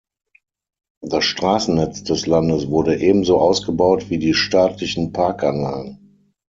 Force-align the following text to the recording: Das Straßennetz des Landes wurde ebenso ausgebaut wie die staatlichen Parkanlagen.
Das 1.03 1.25
Straßennetz 1.25 2.01
des 2.03 2.25
Landes 2.25 2.67
wurde 2.71 2.99
ebenso 2.99 3.37
ausgebaut 3.39 4.09
wie 4.09 4.17
die 4.17 4.33
staatlichen 4.33 5.11
Parkanlagen. 5.13 6.17